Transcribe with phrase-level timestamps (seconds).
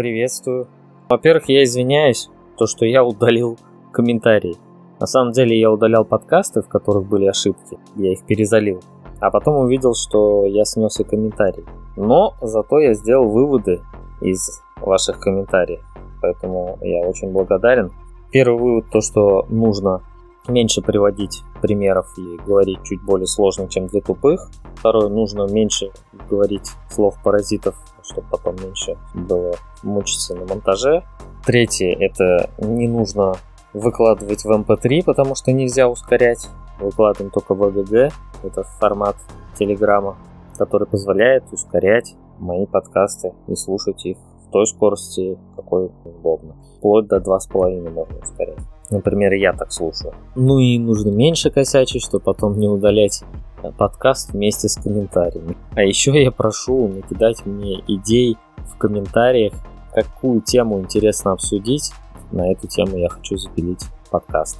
[0.00, 0.66] приветствую.
[1.10, 3.58] Во-первых, я извиняюсь, то, что я удалил
[3.92, 4.56] комментарии.
[4.98, 8.80] На самом деле я удалял подкасты, в которых были ошибки, я их перезалил.
[9.20, 11.66] А потом увидел, что я снес и комментарий.
[11.96, 13.82] Но зато я сделал выводы
[14.22, 15.84] из ваших комментариев.
[16.22, 17.92] Поэтому я очень благодарен.
[18.32, 20.00] Первый вывод то, что нужно
[20.48, 24.48] меньше приводить примеров и говорить чуть более сложно, чем для тупых.
[24.76, 25.90] Второе, нужно меньше
[26.30, 31.04] говорить слов паразитов, чтобы потом меньше было мучиться на монтаже.
[31.44, 33.34] Третье, это не нужно
[33.72, 36.48] выкладывать в MP3, эм потому что нельзя ускорять.
[36.80, 39.16] Выкладываем только в AGG, это формат
[39.58, 40.16] Телеграма,
[40.56, 46.56] который позволяет ускорять мои подкасты и слушать их в той скорости, какой удобно.
[46.78, 48.58] Вплоть до 2,5 можно ускорять.
[48.90, 50.14] Например, я так слушаю.
[50.34, 53.22] Ну и нужно меньше косячить, чтобы потом не удалять
[53.76, 55.56] подкаст вместе с комментариями.
[55.74, 59.52] А еще я прошу накидать мне идей в комментариях,
[59.92, 61.92] какую тему интересно обсудить.
[62.32, 64.58] На эту тему я хочу запилить подкаст.